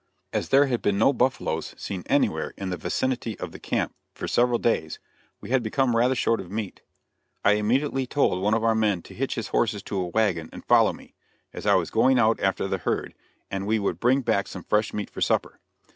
As 0.33 0.49
there 0.49 0.65
had 0.65 0.81
been 0.81 0.97
no 0.97 1.13
buffaloes 1.13 1.75
seen 1.77 2.01
anywhere 2.07 2.55
in 2.57 2.71
the 2.71 2.75
vicinity 2.77 3.37
of 3.37 3.51
the 3.51 3.59
camp 3.59 3.93
for 4.15 4.27
several 4.27 4.57
days, 4.57 4.97
we 5.41 5.51
had 5.51 5.61
become 5.61 5.95
rather 5.95 6.15
short 6.15 6.41
of 6.41 6.49
meat. 6.49 6.81
I 7.45 7.51
immediately 7.51 8.07
told 8.07 8.41
one 8.41 8.55
of 8.55 8.63
our 8.63 8.73
men 8.73 9.03
to 9.03 9.13
hitch 9.13 9.35
his 9.35 9.49
horses 9.49 9.83
to 9.83 9.99
a 9.99 10.07
wagon 10.07 10.49
and 10.51 10.65
follow 10.65 10.91
me, 10.91 11.13
as 11.53 11.67
I 11.67 11.75
was 11.75 11.91
going 11.91 12.17
out 12.17 12.39
after 12.39 12.67
the 12.67 12.79
herd, 12.79 13.13
and 13.51 13.67
we 13.67 13.77
would 13.77 13.99
bring 13.99 14.21
back 14.21 14.47
some 14.47 14.63
fresh 14.63 14.91
meat 14.91 15.11
for 15.11 15.21
supper. 15.21 15.59